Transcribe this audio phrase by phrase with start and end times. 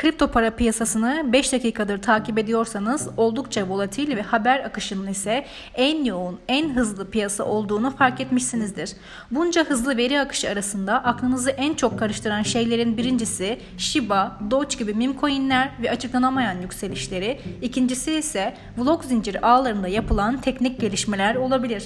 [0.00, 6.38] Kripto para piyasasını 5 dakikadır takip ediyorsanız oldukça volatil ve haber akışının ise en yoğun,
[6.48, 8.92] en hızlı piyasa olduğunu fark etmişsinizdir.
[9.30, 15.14] Bunca hızlı veri akışı arasında aklınızı en çok karıştıran şeylerin birincisi Shiba, Doge gibi meme
[15.20, 21.84] coinler ve açıklanamayan yükselişleri, ikincisi ise vlog zinciri ağlarında yapılan teknik gelişmeler olabilir.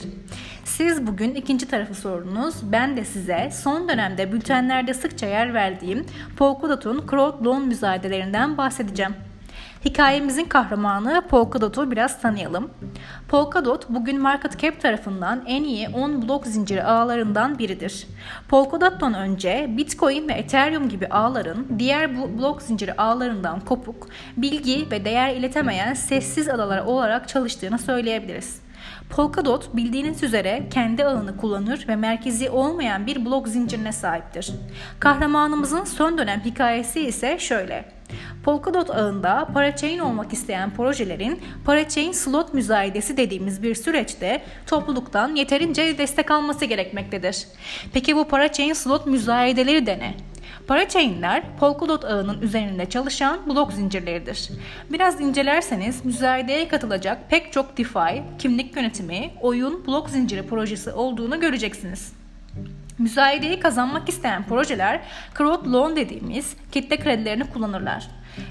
[0.64, 2.54] Siz bugün ikinci tarafı sordunuz.
[2.62, 6.06] Ben de size son dönemde bültenlerde sıkça yer verdiğim
[6.36, 9.14] Polkadot'un crowd loan müzayedelerinden bahsedeceğim.
[9.84, 12.70] Hikayemizin kahramanı Polkadot'u biraz tanıyalım.
[13.28, 18.06] Polkadot bugün market cap tarafından en iyi 10 blok zinciri ağlarından biridir.
[18.48, 25.34] Polkadot'tan önce Bitcoin ve Ethereum gibi ağların diğer blok zinciri ağlarından kopuk, bilgi ve değer
[25.34, 28.63] iletemeyen sessiz adalar olarak çalıştığını söyleyebiliriz.
[29.10, 34.52] Polkadot bildiğiniz üzere kendi ağını kullanır ve merkezi olmayan bir blok zincirine sahiptir.
[35.00, 37.94] Kahramanımızın son dönem hikayesi ise şöyle.
[38.44, 46.30] Polkadot ağında parachain olmak isteyen projelerin parachain slot müzayedesi dediğimiz bir süreçte topluluktan yeterince destek
[46.30, 47.46] alması gerekmektedir.
[47.92, 50.14] Peki bu parachain slot müzayedeleri de ne?
[50.66, 54.50] Parachain'ler Polkadot ağının üzerinde çalışan blok zincirleridir.
[54.90, 62.12] Biraz incelerseniz müzayedeye katılacak pek çok DeFi, kimlik yönetimi, oyun, blok zinciri projesi olduğunu göreceksiniz.
[62.98, 65.00] Müzayedeyi kazanmak isteyen projeler
[65.38, 68.08] crowd loan dediğimiz kitle kredilerini kullanırlar.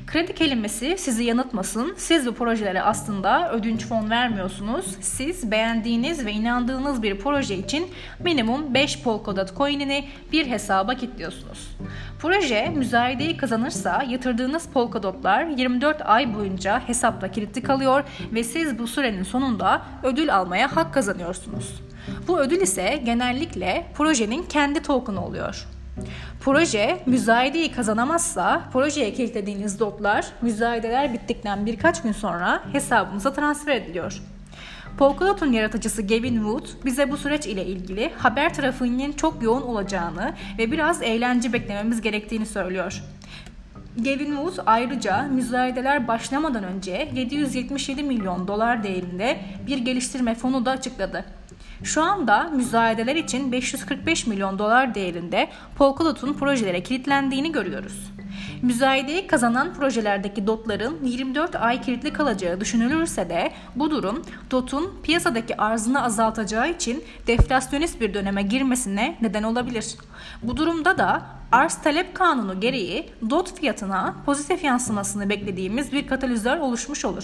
[0.08, 1.94] Kredi kelimesi sizi yanıltmasın.
[1.98, 4.86] Siz bu projelere aslında ödünç fon vermiyorsunuz.
[5.02, 7.88] Siz beğendiğiniz ve inandığınız bir proje için
[8.20, 11.78] minimum 5 Polkadot coin'ini bir hesaba kilitliyorsunuz.
[12.20, 19.24] Proje müzayedeyi kazanırsa yatırdığınız Polkadotlar 24 ay boyunca hesapta kilitli kalıyor ve siz bu sürenin
[19.24, 21.93] sonunda ödül almaya hak kazanıyorsunuz.
[22.28, 25.68] Bu ödül ise genellikle projenin kendi token'ı oluyor.
[26.42, 34.22] Proje müzayedeyi kazanamazsa projeye kilitlediğiniz dotlar müzayedeler bittikten birkaç gün sonra hesabınıza transfer ediliyor.
[34.98, 40.72] Polkadot'un yaratıcısı Gavin Wood bize bu süreç ile ilgili haber trafiğinin çok yoğun olacağını ve
[40.72, 43.04] biraz eğlence beklememiz gerektiğini söylüyor.
[43.98, 51.26] Gavin Wood ayrıca müzayedeler başlamadan önce 777 milyon dolar değerinde bir geliştirme fonu da açıkladı.
[51.84, 58.12] Şu anda müzayedeler için 545 milyon dolar değerinde Polkadot'un projelere kilitlendiğini görüyoruz.
[58.62, 66.04] Müzayedeyi kazanan projelerdeki dotların 24 ay kilitli kalacağı düşünülürse de bu durum dotun piyasadaki arzını
[66.04, 69.96] azaltacağı için deflasyonist bir döneme girmesine neden olabilir.
[70.44, 77.06] Bu durumda da arz talep kanunu gereği dot fiyatına pozitif yansımasını beklediğimiz bir katalizör oluşmuş
[77.06, 77.24] olur.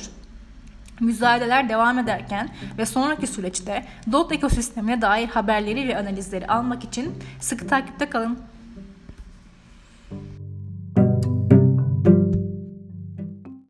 [1.00, 7.68] Müzayedeler devam ederken ve sonraki süreçte DOT ekosistemine dair haberleri ve analizleri almak için sıkı
[7.68, 8.40] takipte kalın.